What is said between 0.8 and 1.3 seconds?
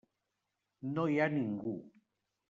No hi ha